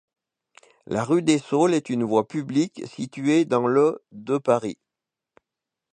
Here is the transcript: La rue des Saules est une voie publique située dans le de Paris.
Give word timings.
La 0.87 1.03
rue 1.03 1.21
des 1.21 1.37
Saules 1.37 1.75
est 1.75 1.91
une 1.91 2.03
voie 2.03 2.27
publique 2.27 2.81
située 2.87 3.45
dans 3.45 3.67
le 3.67 4.03
de 4.11 4.39
Paris. 4.39 4.79